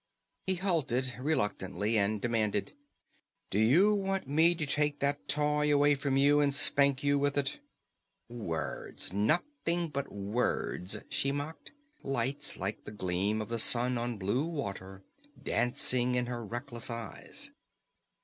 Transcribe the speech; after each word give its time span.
He 0.47 0.55
halted, 0.55 1.13
reluctantly, 1.19 1.95
and 1.95 2.19
demanded: 2.19 2.73
"Do 3.51 3.59
you 3.59 3.93
want 3.93 4.27
me 4.27 4.55
to 4.55 4.65
take 4.65 4.99
that 4.99 5.27
toy 5.27 5.71
away 5.71 5.93
from 5.93 6.17
you 6.17 6.39
and 6.39 6.51
spank 6.51 7.03
you 7.03 7.19
with 7.19 7.37
it?" 7.37 7.59
"Words! 8.27 9.13
Nothing 9.13 9.89
but 9.89 10.11
words!" 10.11 10.97
she 11.09 11.31
mocked, 11.31 11.71
lights 12.01 12.57
like 12.57 12.83
the 12.83 12.91
gleam 12.91 13.43
of 13.43 13.49
the 13.49 13.59
sun 13.59 13.99
on 13.99 14.17
blue 14.17 14.45
water 14.47 15.03
dancing 15.39 16.15
in 16.15 16.25
her 16.25 16.43
reckless 16.43 16.89
eyes. 16.89 17.51